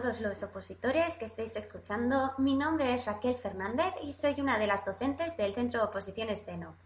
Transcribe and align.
Todos 0.00 0.20
los 0.20 0.42
opositores 0.42 1.16
que 1.16 1.24
estéis 1.24 1.56
escuchando. 1.56 2.34
Mi 2.36 2.54
nombre 2.54 2.92
es 2.92 3.06
Raquel 3.06 3.34
Fernández 3.36 3.94
y 4.02 4.12
soy 4.12 4.38
una 4.42 4.58
de 4.58 4.66
las 4.66 4.84
docentes 4.84 5.34
del 5.38 5.54
Centro 5.54 5.80
de 5.80 5.86
Oposiciones 5.86 6.44
CENO. 6.44 6.76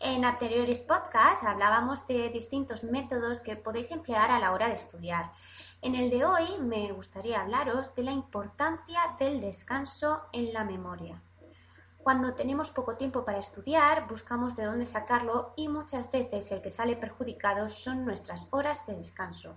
En 0.00 0.24
anteriores 0.24 0.80
podcasts 0.80 1.46
hablábamos 1.46 2.04
de 2.08 2.28
distintos 2.30 2.82
métodos 2.82 3.40
que 3.40 3.54
podéis 3.54 3.92
emplear 3.92 4.32
a 4.32 4.40
la 4.40 4.50
hora 4.50 4.68
de 4.68 4.74
estudiar. 4.74 5.30
En 5.80 5.94
el 5.94 6.10
de 6.10 6.24
hoy 6.24 6.58
me 6.58 6.90
gustaría 6.90 7.40
hablaros 7.40 7.94
de 7.94 8.02
la 8.02 8.10
importancia 8.10 9.00
del 9.20 9.40
descanso 9.40 10.24
en 10.32 10.52
la 10.52 10.64
memoria. 10.64 11.22
Cuando 11.98 12.34
tenemos 12.34 12.70
poco 12.70 12.96
tiempo 12.96 13.24
para 13.24 13.38
estudiar, 13.38 14.08
buscamos 14.08 14.56
de 14.56 14.64
dónde 14.64 14.86
sacarlo 14.86 15.52
y 15.54 15.68
muchas 15.68 16.10
veces 16.10 16.50
el 16.50 16.62
que 16.62 16.72
sale 16.72 16.96
perjudicado 16.96 17.68
son 17.68 18.04
nuestras 18.04 18.48
horas 18.50 18.84
de 18.86 18.96
descanso. 18.96 19.56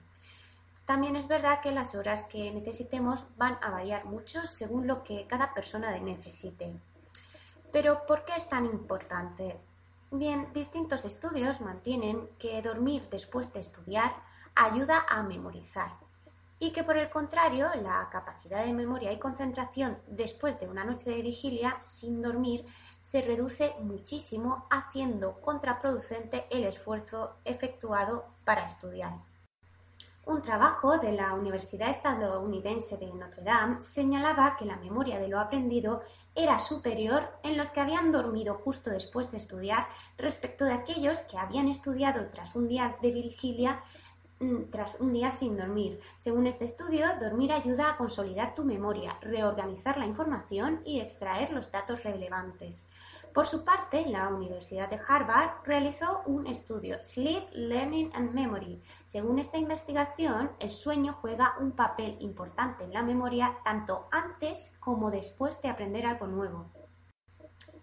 También 0.90 1.16
es 1.16 1.28
verdad 1.28 1.62
que 1.62 1.72
las 1.72 1.94
horas 1.94 2.24
que 2.24 2.52
necesitemos 2.52 3.28
van 3.38 3.60
a 3.62 3.70
variar 3.70 4.06
mucho 4.06 4.48
según 4.48 4.88
lo 4.88 5.04
que 5.04 5.28
cada 5.28 5.54
persona 5.54 5.96
necesite. 6.00 6.74
Pero 7.72 8.08
¿por 8.08 8.26
qué 8.26 8.34
es 8.36 8.50
tan 8.50 8.66
importante? 8.66 9.60
Bien, 10.10 10.52
distintos 10.52 11.06
estudios 11.06 11.62
mantienen 11.62 12.28
que 12.40 12.60
dormir 12.64 13.08
después 13.12 13.54
de 13.54 13.60
estudiar 13.60 14.16
ayuda 14.56 15.06
a 15.08 15.22
memorizar 15.22 15.92
y 16.58 16.72
que 16.72 16.84
por 16.84 16.98
el 16.98 17.12
contrario 17.12 17.70
la 17.84 18.10
capacidad 18.12 18.66
de 18.66 18.74
memoria 18.74 19.12
y 19.12 19.20
concentración 19.20 20.00
después 20.08 20.60
de 20.60 20.68
una 20.68 20.86
noche 20.86 21.12
de 21.12 21.22
vigilia 21.22 21.78
sin 21.82 22.20
dormir 22.20 22.66
se 23.04 23.22
reduce 23.22 23.76
muchísimo 23.80 24.66
haciendo 24.72 25.40
contraproducente 25.42 26.48
el 26.50 26.64
esfuerzo 26.64 27.36
efectuado 27.46 28.26
para 28.44 28.66
estudiar. 28.66 29.29
Un 30.26 30.42
trabajo 30.42 30.98
de 31.00 31.12
la 31.12 31.34
Universidad 31.34 31.90
estadounidense 31.90 32.98
de 32.98 33.08
Notre 33.08 33.42
Dame 33.42 33.80
señalaba 33.80 34.58
que 34.58 34.66
la 34.66 34.78
memoria 34.78 35.20
de 35.20 35.28
lo 35.28 35.40
aprendido 35.40 36.04
era 36.36 36.60
superior 36.60 37.28
en 37.42 37.58
los 37.58 37.72
que 37.72 37.80
habían 37.80 38.12
dormido 38.12 38.56
justo 38.56 38.90
después 38.90 39.32
de 39.32 39.38
estudiar 39.38 39.88
respecto 40.18 40.66
de 40.66 40.74
aquellos 40.74 41.20
que 41.22 41.38
habían 41.38 41.68
estudiado 41.68 42.28
tras 42.32 42.56
un 42.56 42.68
día 42.68 42.96
de 43.02 43.12
vigilia 43.12 43.82
tras 44.70 45.00
un 45.00 45.12
día 45.12 45.32
sin 45.32 45.58
dormir. 45.58 46.00
Según 46.20 46.48
este 46.48 46.66
estudio, 46.66 47.06
dormir 47.20 47.52
ayuda 47.52 47.90
a 47.90 47.98
consolidar 47.98 48.56
tu 48.56 48.64
memoria, 48.64 49.18
reorganizar 49.22 49.98
la 49.98 50.06
información 50.06 50.82
y 50.86 51.00
extraer 51.00 51.52
los 51.52 51.72
datos 51.72 52.04
relevantes. 52.04 52.88
Por 53.34 53.46
su 53.46 53.64
parte, 53.64 54.06
la 54.08 54.30
Universidad 54.30 54.90
de 54.90 55.00
Harvard 55.08 55.64
realizó 55.64 56.24
un 56.26 56.48
estudio, 56.48 57.04
Sleep, 57.04 57.44
Learning 57.52 58.12
and 58.14 58.34
Memory. 58.34 58.82
Según 59.06 59.40
esta 59.40 59.58
investigación, 59.58 60.52
el 60.60 60.72
sueño 60.72 61.18
juega 61.22 61.56
un 61.60 61.74
papel 61.74 62.18
importante 62.22 62.84
en 62.86 62.94
la 62.94 63.04
memoria 63.04 63.58
tanto 63.64 64.08
antes 64.12 64.74
como 64.80 65.12
después 65.12 65.62
de 65.62 65.70
aprender 65.70 66.06
algo 66.06 66.28
nuevo. 66.28 66.79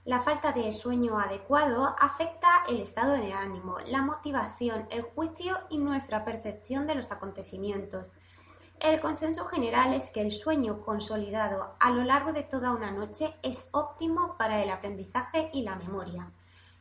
La 0.06 0.20
falta 0.20 0.52
de 0.52 0.70
sueño 0.70 1.18
adecuado 1.18 1.96
afecta 1.98 2.64
el 2.68 2.80
estado 2.80 3.14
de 3.14 3.32
ánimo, 3.32 3.80
la 3.86 4.02
motivación, 4.02 4.86
el 4.88 5.02
juicio 5.02 5.58
y 5.68 5.78
nuestra 5.78 6.24
percepción 6.24 6.86
de 6.86 6.94
los 6.94 7.10
acontecimientos. 7.10 8.12
El 8.78 9.00
consenso 9.00 9.46
general 9.46 9.94
es 9.94 10.10
que 10.10 10.20
el 10.20 10.30
sueño 10.30 10.80
consolidado 10.80 11.74
a 11.80 11.90
lo 11.90 12.04
largo 12.04 12.32
de 12.32 12.44
toda 12.44 12.70
una 12.70 12.92
noche 12.92 13.34
es 13.42 13.68
óptimo 13.72 14.36
para 14.38 14.62
el 14.62 14.70
aprendizaje 14.70 15.50
y 15.52 15.62
la 15.62 15.74
memoria. 15.74 16.30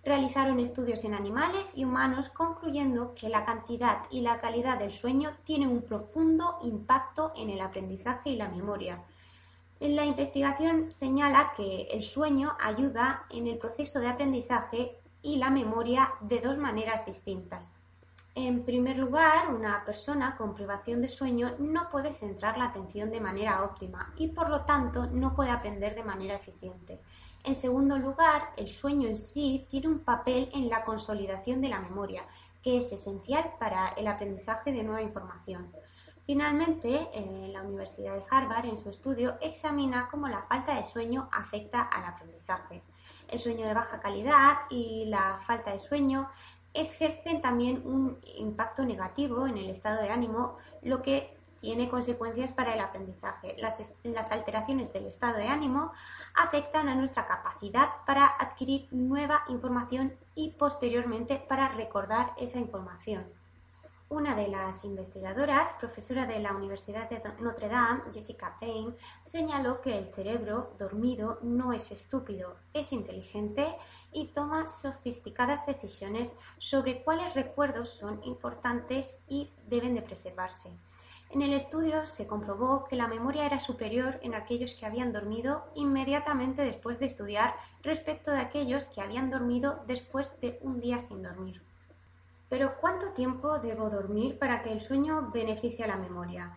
Realizaron 0.03 0.59
estudios 0.59 1.03
en 1.03 1.15
animales 1.15 1.75
y 1.75 1.83
humanos 1.83 2.29
concluyendo 2.29 3.15
que 3.15 3.29
la 3.29 3.43
cantidad 3.43 4.03
y 4.11 4.21
la 4.21 4.39
calidad 4.39 4.77
del 4.77 4.93
sueño 4.93 5.31
tienen 5.45 5.69
un 5.69 5.81
profundo 5.81 6.59
impacto 6.61 7.33
en 7.35 7.49
el 7.49 7.61
aprendizaje 7.61 8.29
y 8.29 8.35
la 8.35 8.49
memoria. 8.49 9.03
La 9.79 10.05
investigación 10.05 10.89
señala 10.91 11.51
que 11.57 11.87
el 11.91 12.01
sueño 12.01 12.55
ayuda 12.59 13.25
en 13.29 13.47
el 13.47 13.57
proceso 13.57 13.99
de 13.99 14.07
aprendizaje 14.07 14.97
y 15.21 15.35
la 15.35 15.49
memoria 15.49 16.13
de 16.21 16.39
dos 16.39 16.57
maneras 16.57 17.05
distintas. 17.05 17.71
En 18.35 18.63
primer 18.63 18.97
lugar, 18.97 19.53
una 19.53 19.83
persona 19.85 20.35
con 20.37 20.55
privación 20.55 21.01
de 21.01 21.09
sueño 21.09 21.55
no 21.59 21.89
puede 21.89 22.13
centrar 22.13 22.57
la 22.57 22.65
atención 22.65 23.09
de 23.09 23.19
manera 23.19 23.63
óptima 23.63 24.13
y 24.17 24.27
por 24.27 24.49
lo 24.49 24.61
tanto 24.61 25.07
no 25.07 25.35
puede 25.35 25.51
aprender 25.51 25.95
de 25.95 26.03
manera 26.03 26.35
eficiente. 26.35 26.99
En 27.43 27.55
segundo 27.55 27.97
lugar, 27.97 28.51
el 28.57 28.71
sueño 28.71 29.07
en 29.07 29.17
sí 29.17 29.65
tiene 29.69 29.87
un 29.87 29.99
papel 29.99 30.49
en 30.53 30.69
la 30.69 30.83
consolidación 30.83 31.61
de 31.61 31.69
la 31.69 31.79
memoria, 31.79 32.25
que 32.63 32.77
es 32.77 32.91
esencial 32.91 33.51
para 33.59 33.89
el 33.89 34.07
aprendizaje 34.07 34.71
de 34.71 34.83
nueva 34.83 35.01
información. 35.01 35.71
Finalmente, 36.25 37.09
la 37.51 37.61
Universidad 37.61 38.15
de 38.15 38.23
Harvard, 38.31 38.65
en 38.65 38.77
su 38.77 38.89
estudio, 38.89 39.37
examina 39.41 40.07
cómo 40.09 40.27
la 40.27 40.41
falta 40.43 40.75
de 40.75 40.83
sueño 40.83 41.29
afecta 41.31 41.83
al 41.83 42.03
aprendizaje. 42.05 42.81
El 43.27 43.39
sueño 43.39 43.67
de 43.67 43.73
baja 43.73 43.99
calidad 43.99 44.57
y 44.69 45.05
la 45.05 45.39
falta 45.45 45.71
de 45.71 45.79
sueño 45.79 46.29
ejercen 46.73 47.41
también 47.41 47.81
un 47.85 48.19
impacto 48.37 48.83
negativo 48.83 49.45
en 49.45 49.57
el 49.57 49.69
estado 49.69 50.01
de 50.01 50.09
ánimo, 50.09 50.57
lo 50.81 51.01
que 51.01 51.37
tiene 51.59 51.89
consecuencias 51.89 52.51
para 52.51 52.73
el 52.73 52.79
aprendizaje. 52.79 53.55
Las, 53.57 54.31
alteraciones 54.31 54.91
del 54.93 55.05
estado 55.05 55.37
de 55.37 55.47
ánimo 55.47 55.91
afectan 56.35 56.89
a 56.89 56.95
nuestra 56.95 57.27
capacidad 57.27 57.89
para 58.05 58.25
adquirir 58.25 58.87
nueva 58.91 59.43
información 59.47 60.13
y 60.35 60.51
posteriormente 60.51 61.37
para 61.37 61.69
recordar 61.69 62.33
esa 62.37 62.59
información. 62.59 63.25
Una 64.07 64.35
de 64.35 64.47
las 64.47 64.85
investigadoras, 64.85 65.73
profesora 65.79 66.27
de 66.27 66.39
la 66.39 66.53
Universidad 66.53 67.09
de 67.09 67.23
Notre 67.39 67.67
Dame, 67.67 68.03
Jessica 68.13 68.55
Payne, 68.59 68.93
señaló 69.25 69.81
que 69.81 69.97
el 69.97 70.13
cerebro 70.13 70.75
dormido 70.77 71.39
no 71.41 71.73
es 71.73 71.91
estúpido, 71.91 72.55
es 72.71 72.93
inteligente 72.93 73.75
y 74.11 74.27
toma 74.27 74.67
sofisticadas 74.67 75.65
decisiones 75.65 76.37
sobre 76.59 77.01
cuáles 77.03 77.33
recuerdos 77.33 77.89
son 77.89 78.23
importantes 78.23 79.17
y 79.27 79.49
deben 79.65 79.95
de 79.95 80.03
preservarse. 80.03 80.69
En 81.31 81.41
el 81.41 81.53
estudio 81.53 82.05
se 82.05 82.27
comprobó 82.27 82.85
que 82.85 82.95
la 82.95 83.07
memoria 83.07 83.47
era 83.47 83.59
superior 83.59 84.19
en 84.21 84.35
aquellos 84.35 84.75
que 84.75 84.85
habían 84.85 85.13
dormido 85.13 85.65
inmediatamente 85.73 86.61
después 86.61 86.99
de 86.99 87.07
estudiar 87.07 87.55
respecto 87.81 88.29
de 88.29 88.37
aquellos 88.37 88.85
que 88.85 89.01
habían 89.01 89.31
dormido 89.31 89.83
después 89.87 90.39
de 90.41 90.59
un 90.61 90.79
día 90.79 90.99
sin 90.99 91.23
dormir. 91.23 91.63
Pero 92.57 92.77
¿cuánto 92.79 93.07
tiempo 93.07 93.59
debo 93.59 93.89
dormir 93.89 94.39
para 94.39 94.63
que 94.63 94.71
el 94.71 94.79
sueño 94.79 95.29
beneficie 95.33 95.83
a 95.83 95.89
la 95.89 95.97
memoria? 95.97 96.55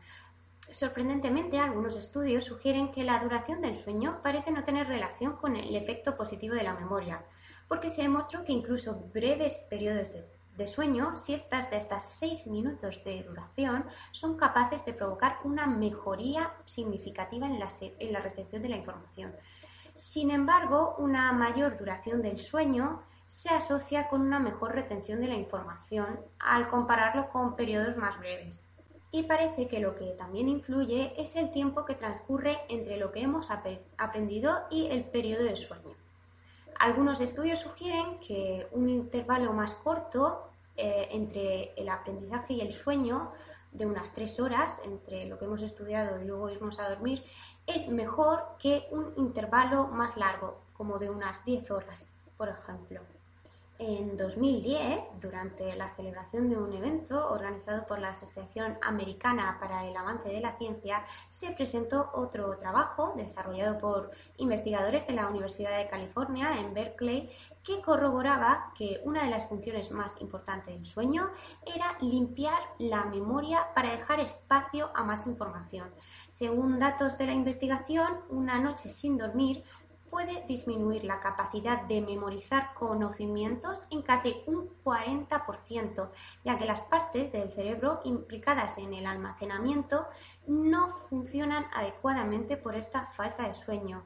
Sorprendentemente, 0.70 1.58
algunos 1.58 1.96
estudios 1.96 2.44
sugieren 2.44 2.92
que 2.92 3.02
la 3.02 3.18
duración 3.18 3.60
del 3.60 3.76
sueño 3.76 4.20
parece 4.22 4.52
no 4.52 4.62
tener 4.62 4.86
relación 4.86 5.32
con 5.32 5.56
el 5.56 5.74
efecto 5.74 6.16
positivo 6.16 6.54
de 6.54 6.62
la 6.62 6.74
memoria, 6.74 7.24
porque 7.66 7.90
se 7.90 8.02
demostró 8.02 8.44
que 8.44 8.52
incluso 8.52 9.10
breves 9.12 9.56
periodos 9.68 10.08
de, 10.56 10.68
sueño, 10.68 11.16
siestas 11.16 11.68
de 11.68 11.78
hasta 11.78 11.98
6 11.98 12.46
minutos 12.46 13.02
de 13.02 13.24
duración, 13.24 13.84
son 14.12 14.36
capaces 14.36 14.84
de 14.84 14.92
provocar 14.92 15.38
una 15.42 15.66
mejoría 15.66 16.52
significativa 16.64 17.48
en 17.48 18.12
la 18.12 18.20
retención 18.20 18.62
de 18.62 18.68
la 18.68 18.76
información. 18.76 19.34
Sin 19.96 20.30
embargo, 20.30 20.94
una 20.98 21.32
mayor 21.32 21.76
duración 21.76 22.22
del 22.22 22.38
sueño 22.38 23.02
se 23.28 23.50
asocia 23.50 24.08
con 24.08 24.22
una 24.22 24.40
mejor 24.40 24.74
retención 24.74 25.20
de 25.20 25.28
la 25.28 25.34
información 25.34 26.18
al 26.40 26.68
compararlo 26.68 27.28
con 27.28 27.56
periodos 27.56 27.96
más 27.96 28.18
breves. 28.18 28.66
Y 29.10 29.22
parece 29.22 29.68
que 29.68 29.80
lo 29.80 29.94
que 29.94 30.12
también 30.12 30.48
influye 30.48 31.12
es 31.16 31.36
el 31.36 31.50
tiempo 31.50 31.84
que 31.84 31.94
transcurre 31.94 32.58
entre 32.68 32.96
lo 32.96 33.12
que 33.12 33.20
hemos 33.20 33.48
aprendido 33.50 34.62
y 34.70 34.86
el 34.86 35.04
periodo 35.04 35.44
de 35.44 35.56
sueño. 35.56 35.94
Algunos 36.78 37.20
estudios 37.20 37.60
sugieren 37.60 38.18
que 38.20 38.66
un 38.72 38.88
intervalo 38.88 39.52
más 39.52 39.74
corto 39.74 40.50
eh, 40.76 41.08
entre 41.10 41.72
el 41.76 41.88
aprendizaje 41.88 42.54
y 42.54 42.60
el 42.60 42.72
sueño 42.72 43.32
de 43.72 43.84
unas 43.84 44.12
tres 44.12 44.40
horas 44.40 44.76
entre 44.84 45.26
lo 45.26 45.38
que 45.38 45.44
hemos 45.44 45.62
estudiado 45.62 46.20
y 46.20 46.24
luego 46.24 46.48
irnos 46.50 46.78
a 46.78 46.88
dormir 46.88 47.24
es 47.66 47.88
mejor 47.88 48.56
que 48.58 48.86
un 48.90 49.12
intervalo 49.16 49.88
más 49.88 50.16
largo, 50.16 50.60
como 50.72 50.98
de 50.98 51.10
unas 51.10 51.44
10 51.44 51.70
horas, 51.70 52.10
por 52.36 52.48
ejemplo. 52.48 53.00
En 53.80 54.16
2010, 54.16 55.20
durante 55.20 55.76
la 55.76 55.94
celebración 55.94 56.50
de 56.50 56.56
un 56.56 56.72
evento 56.72 57.30
organizado 57.30 57.86
por 57.86 58.00
la 58.00 58.08
Asociación 58.08 58.76
Americana 58.82 59.56
para 59.60 59.86
el 59.86 59.96
Avance 59.96 60.28
de 60.28 60.40
la 60.40 60.58
Ciencia, 60.58 61.04
se 61.28 61.52
presentó 61.52 62.10
otro 62.12 62.58
trabajo 62.58 63.14
desarrollado 63.16 63.78
por 63.78 64.10
investigadores 64.36 65.06
de 65.06 65.12
la 65.12 65.28
Universidad 65.28 65.78
de 65.78 65.88
California 65.88 66.58
en 66.58 66.74
Berkeley 66.74 67.30
que 67.62 67.80
corroboraba 67.80 68.72
que 68.76 69.00
una 69.04 69.22
de 69.22 69.30
las 69.30 69.46
funciones 69.46 69.92
más 69.92 70.12
importantes 70.20 70.74
del 70.74 70.84
sueño 70.84 71.30
era 71.64 71.96
limpiar 72.00 72.58
la 72.78 73.04
memoria 73.04 73.68
para 73.76 73.92
dejar 73.92 74.18
espacio 74.18 74.90
a 74.92 75.04
más 75.04 75.24
información. 75.28 75.88
Según 76.32 76.80
datos 76.80 77.16
de 77.16 77.26
la 77.26 77.32
investigación, 77.32 78.22
una 78.28 78.58
noche 78.58 78.88
sin 78.88 79.16
dormir 79.16 79.62
puede 80.10 80.44
disminuir 80.46 81.04
la 81.04 81.20
capacidad 81.20 81.82
de 81.82 82.00
memorizar 82.00 82.74
conocimientos 82.74 83.82
en 83.90 84.02
casi 84.02 84.36
un 84.46 84.70
40%, 84.84 86.08
ya 86.44 86.58
que 86.58 86.64
las 86.64 86.82
partes 86.82 87.32
del 87.32 87.52
cerebro 87.52 88.00
implicadas 88.04 88.78
en 88.78 88.94
el 88.94 89.06
almacenamiento 89.06 90.06
no 90.46 90.96
funcionan 91.08 91.66
adecuadamente 91.72 92.56
por 92.56 92.74
esta 92.74 93.06
falta 93.16 93.46
de 93.46 93.54
sueño. 93.54 94.02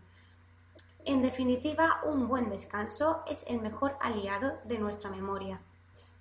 En 1.04 1.20
definitiva, 1.20 2.00
un 2.04 2.28
buen 2.28 2.48
descanso 2.48 3.22
es 3.26 3.44
el 3.48 3.60
mejor 3.60 3.96
aliado 4.00 4.58
de 4.64 4.78
nuestra 4.78 5.10
memoria. 5.10 5.60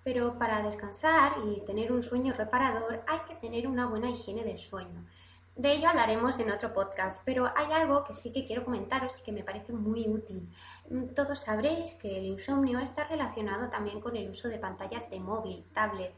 Pero 0.04 0.40
para 0.40 0.64
descansar 0.64 1.34
y 1.46 1.64
tener 1.66 1.92
un 1.92 2.02
sueño 2.02 2.34
reparador 2.34 3.04
hay 3.08 3.20
que 3.28 3.36
tener 3.36 3.68
una 3.68 3.86
buena 3.86 4.10
higiene 4.10 4.44
del 4.44 4.58
sueño. 4.58 5.06
De 5.56 5.74
ello 5.74 5.90
hablaremos 5.90 6.40
en 6.40 6.50
otro 6.50 6.74
podcast, 6.74 7.22
pero 7.26 7.52
hay 7.56 7.72
algo 7.74 8.06
que 8.06 8.14
sí 8.14 8.32
que 8.32 8.48
quiero 8.48 8.64
comentaros 8.64 9.20
y 9.20 9.24
que 9.24 9.34
me 9.34 9.44
parece 9.44 9.74
muy 9.74 10.08
útil. 10.08 10.50
Mm, 10.90 11.08
todos 11.14 11.42
sabréis 11.42 11.94
que 11.96 12.18
el 12.18 12.26
insomnio 12.26 12.80
está 12.80 13.04
relacionado 13.04 13.70
también 13.70 14.00
con 14.00 14.16
el 14.16 14.30
uso 14.30 14.48
de 14.48 14.60
pantallas 14.60 15.10
de 15.10 15.20
móvil, 15.20 15.66
tablet. 15.74 16.14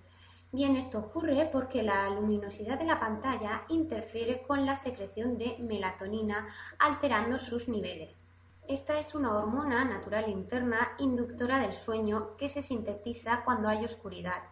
Bien, 0.52 0.76
esto 0.76 1.00
ocurre 1.00 1.50
porque 1.52 1.82
la 1.82 2.08
luminosidad 2.12 2.78
de 2.78 2.86
la 2.86 3.00
pantalla 3.00 3.64
interfiere 3.70 4.44
con 4.44 4.68
la 4.68 4.76
secreción 4.76 5.40
de 5.40 5.58
melatonina, 5.58 6.48
alterando 6.78 7.40
sus 7.40 7.68
niveles. 7.68 8.22
Esta 8.68 9.00
es 9.00 9.16
una 9.16 9.36
hormona 9.36 9.84
natural 9.84 10.30
interna 10.30 10.94
inductora 11.00 11.58
del 11.58 11.74
sueño 11.74 12.38
que 12.38 12.50
se 12.50 12.62
sintetiza 12.62 13.42
cuando 13.44 13.68
hay 13.68 13.84
oscuridad. 13.84 14.44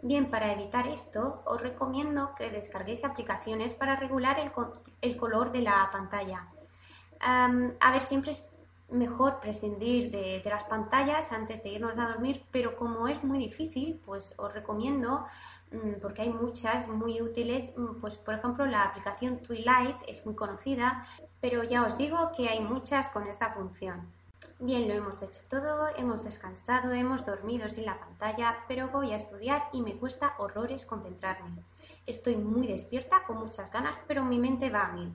Bien, 0.00 0.30
para 0.30 0.52
evitar 0.52 0.86
esto, 0.86 1.42
os 1.44 1.60
recomiendo 1.60 2.34
que 2.36 2.50
descarguéis 2.50 3.04
aplicaciones 3.04 3.74
para 3.74 3.96
regular 3.96 4.38
el, 5.00 5.16
color 5.16 5.50
de 5.50 5.62
la 5.62 5.88
pantalla. 5.90 6.46
a 7.20 7.90
ver, 7.92 8.02
siempre 8.02 8.30
es 8.32 8.42
mejor 8.90 9.40
prescindir 9.40 10.10
de, 10.10 10.42
las 10.44 10.64
pantallas 10.64 11.32
antes 11.32 11.62
de 11.62 11.70
irnos 11.70 11.98
a 11.98 12.08
dormir, 12.08 12.44
pero 12.52 12.76
como 12.76 13.08
es 13.08 13.22
muy 13.24 13.38
difícil, 13.38 14.00
pues 14.06 14.32
os 14.36 14.52
recomiendo, 14.54 15.26
mm, 15.72 16.00
porque 16.00 16.22
hay 16.22 16.30
muchas 16.30 16.88
muy 16.88 17.20
útiles, 17.20 17.72
mm, 17.76 18.00
pues 18.00 18.16
por 18.16 18.34
ejemplo 18.34 18.66
la 18.66 18.84
aplicación 18.84 19.38
Twilight 19.42 19.96
es 20.06 20.24
muy 20.24 20.34
conocida, 20.34 21.06
pero 21.40 21.64
ya 21.64 21.84
os 21.84 21.98
digo 21.98 22.30
que 22.36 22.48
hay 22.48 22.60
muchas 22.60 23.08
con 23.08 23.26
esta 23.28 23.52
función. 23.52 24.12
Bien, 24.60 24.88
lo 24.88 24.94
hemos 24.94 25.22
hecho 25.22 25.40
todo, 25.48 25.86
hemos 25.96 26.24
descansado, 26.24 26.92
hemos 26.92 27.24
dormido 27.24 27.68
sin 27.68 27.84
la 27.84 28.00
pantalla, 28.00 28.64
pero 28.66 28.88
voy 28.88 29.12
a 29.12 29.16
estudiar 29.16 29.68
y 29.72 29.82
me 29.82 29.96
cuesta 29.96 30.34
horrores 30.38 30.84
concentrarme. 30.84 31.62
Estoy 32.06 32.36
muy 32.36 32.66
despierta, 32.66 33.22
con 33.24 33.38
muchas 33.38 33.70
ganas, 33.70 33.96
pero 34.08 34.24
mi 34.24 34.36
mente 34.38 34.68
va 34.68 34.86
a 34.86 34.92
mí. 34.92 35.14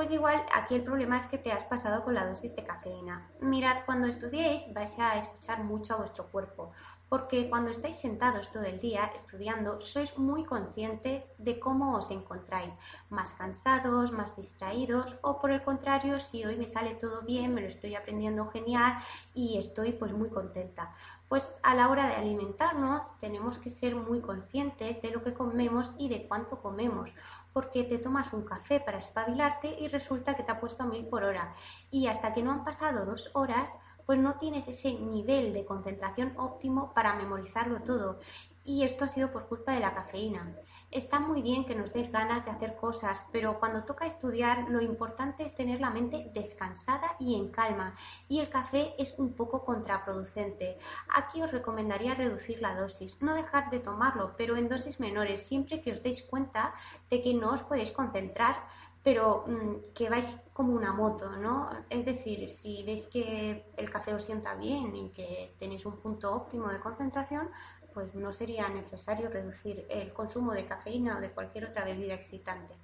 Pues 0.00 0.12
igual 0.12 0.42
aquí 0.54 0.76
el 0.76 0.82
problema 0.82 1.18
es 1.18 1.26
que 1.26 1.36
te 1.36 1.52
has 1.52 1.64
pasado 1.64 2.02
con 2.02 2.14
la 2.14 2.26
dosis 2.26 2.56
de 2.56 2.64
cafeína. 2.64 3.28
Mirad, 3.38 3.84
cuando 3.84 4.06
estudiéis 4.06 4.72
vais 4.72 4.98
a 4.98 5.18
escuchar 5.18 5.62
mucho 5.62 5.92
a 5.92 5.98
vuestro 5.98 6.24
cuerpo, 6.28 6.72
porque 7.10 7.50
cuando 7.50 7.70
estáis 7.70 7.96
sentados 7.96 8.50
todo 8.50 8.62
el 8.62 8.78
día 8.78 9.10
estudiando 9.14 9.82
sois 9.82 10.16
muy 10.16 10.44
conscientes 10.44 11.26
de 11.36 11.60
cómo 11.60 11.96
os 11.96 12.10
encontráis, 12.12 12.72
más 13.10 13.34
cansados, 13.34 14.10
más 14.12 14.34
distraídos 14.36 15.16
o 15.20 15.38
por 15.38 15.50
el 15.50 15.62
contrario, 15.62 16.18
si 16.20 16.46
hoy 16.46 16.56
me 16.56 16.68
sale 16.68 16.94
todo 16.94 17.20
bien, 17.22 17.52
me 17.52 17.60
lo 17.60 17.66
estoy 17.66 17.96
aprendiendo 17.96 18.46
genial 18.46 18.96
y 19.34 19.58
estoy 19.58 19.92
pues 19.92 20.12
muy 20.12 20.30
contenta. 20.30 20.94
Pues 21.28 21.54
a 21.62 21.74
la 21.74 21.88
hora 21.88 22.06
de 22.06 22.14
alimentarnos 22.14 23.02
tenemos 23.20 23.58
que 23.58 23.70
ser 23.70 23.96
muy 23.96 24.20
conscientes 24.20 25.02
de 25.02 25.10
lo 25.10 25.22
que 25.22 25.34
comemos 25.34 25.92
y 25.98 26.08
de 26.08 26.26
cuánto 26.26 26.62
comemos, 26.62 27.10
porque 27.52 27.84
te 27.84 27.98
tomas 27.98 28.32
un 28.32 28.44
café 28.44 28.80
para 28.80 28.98
espabilarte 28.98 29.76
y 29.78 29.88
resulta 29.88 30.34
que 30.34 30.42
te 30.42 30.52
ha 30.52 30.60
puesto 30.60 30.82
a 30.82 30.86
mil 30.86 31.06
por 31.06 31.24
hora 31.24 31.54
y 31.90 32.06
hasta 32.06 32.32
que 32.32 32.42
no 32.42 32.52
han 32.52 32.64
pasado 32.64 33.04
dos 33.06 33.30
horas 33.34 33.76
pues 34.06 34.18
no 34.18 34.38
tienes 34.38 34.66
ese 34.66 34.92
nivel 34.94 35.52
de 35.52 35.64
concentración 35.64 36.34
óptimo 36.36 36.92
para 36.94 37.14
memorizarlo 37.14 37.82
todo. 37.82 38.18
Y 38.64 38.84
esto 38.84 39.04
ha 39.04 39.08
sido 39.08 39.32
por 39.32 39.46
culpa 39.46 39.72
de 39.72 39.80
la 39.80 39.94
cafeína. 39.94 40.54
Está 40.90 41.20
muy 41.20 41.40
bien 41.40 41.64
que 41.64 41.74
nos 41.74 41.92
des 41.92 42.10
ganas 42.10 42.44
de 42.44 42.50
hacer 42.50 42.76
cosas, 42.76 43.22
pero 43.30 43.58
cuando 43.58 43.84
toca 43.84 44.06
estudiar 44.06 44.68
lo 44.68 44.80
importante 44.80 45.44
es 45.44 45.54
tener 45.54 45.80
la 45.80 45.90
mente 45.90 46.30
descansada 46.34 47.16
y 47.18 47.36
en 47.36 47.50
calma. 47.50 47.94
Y 48.28 48.40
el 48.40 48.50
café 48.50 48.94
es 48.98 49.18
un 49.18 49.32
poco 49.34 49.64
contraproducente. 49.64 50.78
Aquí 51.08 51.42
os 51.42 51.52
recomendaría 51.52 52.14
reducir 52.14 52.60
la 52.60 52.74
dosis, 52.74 53.20
no 53.22 53.34
dejar 53.34 53.70
de 53.70 53.78
tomarlo, 53.78 54.34
pero 54.36 54.56
en 54.56 54.68
dosis 54.68 55.00
menores, 55.00 55.46
siempre 55.46 55.80
que 55.80 55.92
os 55.92 56.02
deis 56.02 56.22
cuenta 56.22 56.74
de 57.08 57.22
que 57.22 57.34
no 57.34 57.52
os 57.52 57.62
podéis 57.62 57.92
concentrar 57.92 58.56
pero 59.02 59.44
mm, 59.46 59.92
que 59.94 60.10
vais 60.10 60.36
como 60.52 60.74
una 60.74 60.92
moto, 60.92 61.30
¿no? 61.36 61.70
Es 61.88 62.04
decir, 62.04 62.50
si 62.50 62.82
veis 62.84 63.06
que 63.06 63.64
el 63.76 63.90
café 63.90 64.14
os 64.14 64.24
sienta 64.24 64.54
bien 64.54 64.94
y 64.94 65.10
que 65.10 65.54
tenéis 65.58 65.86
un 65.86 65.96
punto 65.96 66.34
óptimo 66.34 66.68
de 66.68 66.80
concentración, 66.80 67.48
pues 67.92 68.14
no 68.14 68.32
sería 68.32 68.68
necesario 68.68 69.28
reducir 69.28 69.86
el 69.88 70.12
consumo 70.12 70.52
de 70.52 70.66
cafeína 70.66 71.18
o 71.18 71.20
de 71.20 71.30
cualquier 71.30 71.66
otra 71.66 71.84
bebida 71.84 72.14
excitante. 72.14 72.74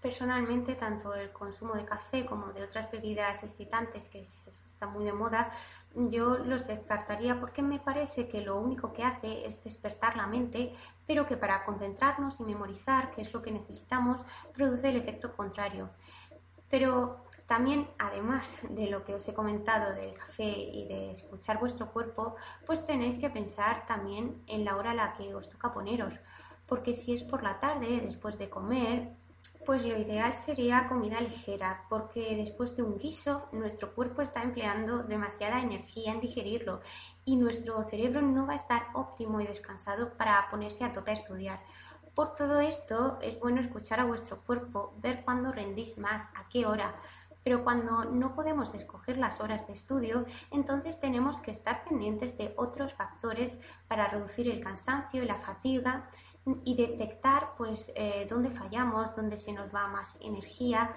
Personalmente, 0.00 0.74
tanto 0.74 1.14
el 1.14 1.30
consumo 1.30 1.74
de 1.74 1.84
café 1.84 2.26
como 2.26 2.52
de 2.52 2.64
otras 2.64 2.90
bebidas 2.90 3.44
excitantes 3.44 4.08
que 4.08 4.22
están 4.22 4.92
muy 4.92 5.04
de 5.04 5.12
moda, 5.12 5.50
yo 5.94 6.38
los 6.38 6.66
descartaría 6.66 7.38
porque 7.38 7.62
me 7.62 7.78
parece 7.78 8.28
que 8.28 8.40
lo 8.40 8.58
único 8.58 8.92
que 8.92 9.04
hace 9.04 9.46
es 9.46 9.62
despertar 9.62 10.16
la 10.16 10.26
mente, 10.26 10.74
pero 11.06 11.24
que 11.26 11.36
para 11.36 11.64
concentrarnos 11.64 12.40
y 12.40 12.42
memorizar, 12.42 13.12
que 13.12 13.22
es 13.22 13.32
lo 13.32 13.42
que 13.42 13.52
necesitamos, 13.52 14.20
produce 14.52 14.88
el 14.88 14.96
efecto 14.96 15.36
contrario. 15.36 15.88
Pero 16.72 17.26
también, 17.44 17.86
además 17.98 18.50
de 18.70 18.88
lo 18.88 19.04
que 19.04 19.14
os 19.14 19.28
he 19.28 19.34
comentado 19.34 19.92
del 19.92 20.14
café 20.14 20.48
y 20.48 20.88
de 20.88 21.10
escuchar 21.12 21.60
vuestro 21.60 21.92
cuerpo, 21.92 22.36
pues 22.64 22.86
tenéis 22.86 23.18
que 23.18 23.28
pensar 23.28 23.84
también 23.86 24.42
en 24.46 24.64
la 24.64 24.78
hora 24.78 24.92
a 24.92 24.94
la 24.94 25.12
que 25.12 25.34
os 25.34 25.50
toca 25.50 25.74
poneros. 25.74 26.14
Porque 26.66 26.94
si 26.94 27.12
es 27.12 27.24
por 27.24 27.42
la 27.42 27.60
tarde, 27.60 28.00
después 28.00 28.38
de 28.38 28.48
comer, 28.48 29.12
pues 29.66 29.84
lo 29.84 29.98
ideal 29.98 30.34
sería 30.34 30.88
comida 30.88 31.20
ligera, 31.20 31.84
porque 31.90 32.36
después 32.36 32.74
de 32.74 32.84
un 32.84 32.96
guiso 32.96 33.50
nuestro 33.52 33.94
cuerpo 33.94 34.22
está 34.22 34.42
empleando 34.42 35.02
demasiada 35.02 35.60
energía 35.60 36.12
en 36.12 36.20
digerirlo 36.20 36.80
y 37.26 37.36
nuestro 37.36 37.84
cerebro 37.90 38.22
no 38.22 38.46
va 38.46 38.54
a 38.54 38.56
estar 38.56 38.86
óptimo 38.94 39.42
y 39.42 39.46
descansado 39.46 40.16
para 40.16 40.48
ponerse 40.50 40.84
a 40.84 40.92
tope 40.94 41.10
a 41.10 41.14
estudiar. 41.20 41.60
Por 42.14 42.34
todo 42.34 42.60
esto 42.60 43.18
es 43.22 43.40
bueno 43.40 43.60
escuchar 43.60 43.98
a 43.98 44.04
vuestro 44.04 44.42
cuerpo, 44.42 44.94
ver 44.98 45.24
cuándo 45.24 45.50
rendís 45.50 45.96
más, 45.96 46.28
a 46.34 46.46
qué 46.50 46.66
hora, 46.66 46.94
pero 47.42 47.64
cuando 47.64 48.04
no 48.04 48.34
podemos 48.34 48.74
escoger 48.74 49.16
las 49.16 49.40
horas 49.40 49.66
de 49.66 49.72
estudio, 49.72 50.26
entonces 50.50 51.00
tenemos 51.00 51.40
que 51.40 51.50
estar 51.50 51.84
pendientes 51.84 52.36
de 52.36 52.52
otros 52.56 52.94
factores 52.94 53.58
para 53.88 54.08
reducir 54.08 54.48
el 54.50 54.62
cansancio 54.62 55.22
y 55.22 55.26
la 55.26 55.40
fatiga 55.40 56.10
y 56.64 56.76
detectar 56.76 57.54
pues 57.56 57.90
eh, 57.94 58.26
dónde 58.28 58.50
fallamos, 58.50 59.16
dónde 59.16 59.38
se 59.38 59.52
nos 59.52 59.74
va 59.74 59.88
más 59.88 60.18
energía 60.20 60.94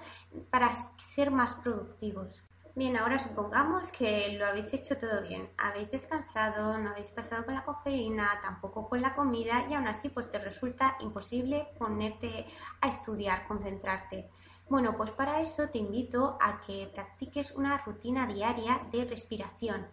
para 0.50 0.70
ser 0.98 1.30
más 1.30 1.54
productivos. 1.54 2.42
Bien, 2.78 2.94
ahora 2.98 3.18
supongamos 3.18 3.90
que 3.90 4.36
lo 4.38 4.44
habéis 4.44 4.74
hecho 4.74 4.98
todo 4.98 5.22
bien, 5.22 5.48
habéis 5.56 5.90
descansado, 5.90 6.76
no 6.76 6.90
habéis 6.90 7.10
pasado 7.10 7.46
con 7.46 7.54
la 7.54 7.64
cafeína, 7.64 8.38
tampoco 8.42 8.86
con 8.86 9.00
la 9.00 9.14
comida 9.14 9.64
y 9.70 9.72
aún 9.72 9.88
así 9.88 10.10
pues 10.10 10.30
te 10.30 10.38
resulta 10.38 10.94
imposible 11.00 11.68
ponerte 11.78 12.44
a 12.82 12.88
estudiar, 12.88 13.48
concentrarte. 13.48 14.28
Bueno, 14.68 14.94
pues 14.94 15.10
para 15.10 15.40
eso 15.40 15.70
te 15.70 15.78
invito 15.78 16.36
a 16.38 16.60
que 16.60 16.90
practiques 16.92 17.52
una 17.52 17.78
rutina 17.78 18.26
diaria 18.26 18.82
de 18.92 19.06
respiración. 19.06 19.86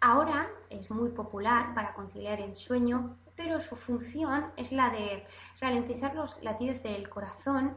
Ahora 0.00 0.50
es 0.70 0.90
muy 0.90 1.10
popular 1.10 1.76
para 1.76 1.94
conciliar 1.94 2.40
el 2.40 2.56
sueño 2.56 3.18
pero 3.36 3.60
su 3.60 3.76
función 3.76 4.52
es 4.56 4.72
la 4.72 4.90
de 4.90 5.26
ralentizar 5.60 6.14
los 6.14 6.42
latidos 6.42 6.82
del 6.82 7.08
corazón, 7.08 7.76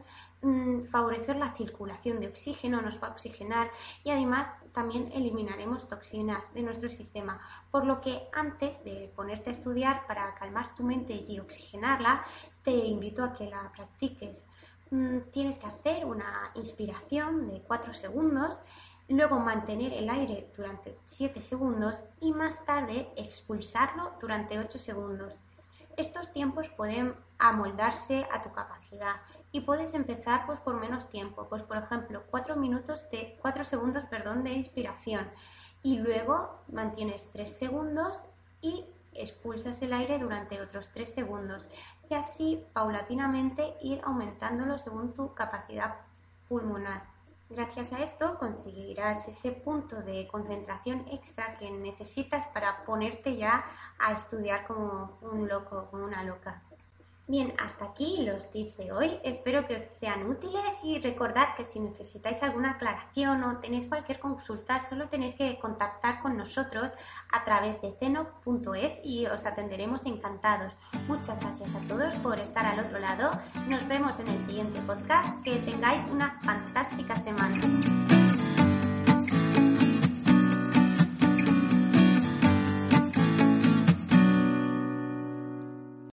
favorecer 0.92 1.36
la 1.36 1.54
circulación 1.54 2.20
de 2.20 2.28
oxígeno, 2.28 2.82
nos 2.82 3.02
va 3.02 3.08
a 3.08 3.12
oxigenar 3.12 3.72
y 4.04 4.12
además 4.12 4.52
también 4.72 5.12
eliminaremos 5.14 5.88
toxinas 5.88 6.54
de 6.54 6.62
nuestro 6.62 6.90
sistema. 6.90 7.42
Por 7.72 7.86
lo 7.86 8.02
que 8.02 8.28
antes 8.34 8.84
de 8.84 9.12
ponerte 9.16 9.50
a 9.50 9.54
estudiar 9.54 10.06
para 10.08 10.36
calmar 10.36 10.76
tu 10.76 10.84
mente 10.84 11.14
y 11.14 11.40
oxigenarla, 11.40 12.24
te 12.64 12.72
invito 12.72 13.24
a 13.24 13.34
que 13.34 13.50
la 13.50 13.72
practiques. 13.76 14.46
Mm, 14.92 15.20
tienes 15.32 15.58
que 15.58 15.68
hacer 15.68 16.06
una 16.06 16.52
inspiración 16.56 17.50
de 17.50 17.62
4 17.62 17.94
segundos, 17.94 18.60
luego 19.10 19.40
mantener 19.40 19.94
el 19.94 20.10
aire 20.10 20.52
durante 20.56 20.98
7 21.04 21.42
segundos 21.42 22.00
y 22.22 22.32
más 22.32 22.64
tarde 22.66 23.10
expulsarlo 23.18 24.14
durante 24.22 24.60
8 24.60 24.80
segundos. 24.80 25.34
Estos 25.98 26.32
tiempos 26.32 26.70
pueden 26.70 27.16
amoldarse 27.40 28.28
a 28.32 28.42
tu 28.42 28.52
capacidad 28.52 29.16
y 29.52 29.62
puedes 29.62 29.94
empezar 29.94 30.46
pues 30.46 30.60
por 30.60 30.76
menos 30.76 31.10
tiempo, 31.10 31.48
pues 31.50 31.64
por 31.64 31.78
ejemplo 31.78 32.24
4 32.30 32.56
minutos 32.56 33.10
de 33.12 33.38
4 33.42 33.66
segundos, 33.66 34.06
perdón, 34.06 34.44
de 34.44 34.52
inspiración 34.52 35.30
y 35.84 36.00
luego 36.00 36.62
mantienes 36.68 37.30
3 37.32 37.58
segundos 37.58 38.22
y 38.62 38.86
expulsas 39.14 39.82
el 39.82 39.94
aire 39.94 40.20
durante 40.20 40.62
otros 40.62 40.90
3 40.92 41.14
segundos 41.14 41.68
y 42.10 42.14
así 42.14 42.66
paulatinamente 42.74 43.76
ir 43.82 44.02
aumentándolo 44.04 44.78
según 44.78 45.14
tu 45.14 45.34
capacidad 45.34 45.96
pulmonar. 46.48 47.04
Gracias 47.50 47.94
a 47.94 48.04
esto 48.04 48.38
conseguirás 48.38 49.28
ese 49.30 49.54
punto 49.54 50.02
de 50.02 50.28
concentración 50.28 51.06
extra 51.10 51.58
que 51.58 51.72
necesitas 51.72 52.46
para 52.48 52.84
ponerte 52.84 53.38
ya 53.38 53.66
a 53.98 54.12
estudiar 54.12 54.68
como 54.68 55.18
un 55.22 55.48
loco, 55.48 55.88
como 55.90 56.04
una 56.04 56.24
loca. 56.24 56.62
Bien, 57.30 57.54
hasta 57.58 57.84
aquí 57.84 58.24
los 58.26 58.50
tips 58.52 58.78
de 58.78 58.94
hoy. 58.94 59.20
Espero 59.22 59.68
que 59.68 59.76
os 59.76 59.82
sean 59.82 60.28
útiles 60.28 60.64
y 60.82 61.00
recordad 61.00 61.56
que 61.58 61.66
si 61.66 61.78
necesitáis 61.78 62.42
alguna 62.42 62.72
aclaración 62.72 63.44
o 63.44 63.58
tenéis 63.58 63.84
cualquier 63.84 64.20
consulta, 64.20 64.80
solo 64.88 65.10
tenéis 65.10 65.36
que 65.36 65.60
contactar 65.60 66.22
con 66.22 66.38
nosotros 66.38 66.90
a 67.30 67.44
través 67.44 67.82
de 67.82 67.92
ceno.es 68.00 69.02
y 69.04 69.26
os 69.26 69.46
atenderemos 69.46 70.06
encantados. 70.06 70.72
Muchas 71.08 71.38
gracias 71.42 71.76
a 71.76 71.82
todos 71.82 72.16
por 72.16 72.40
estar 72.40 72.66
al 72.66 72.80
otro 72.80 72.98
lado. 72.98 73.32
Nos 73.68 73.86
vemos 73.90 74.18
en 74.20 74.30
el 74.30 74.40
siguiente 74.46 74.80
podcast. 74.82 75.44
Que 75.44 75.58
tengáis 75.58 76.02
una 76.10 76.40
fantástica 76.44 77.16
semana. 77.18 78.27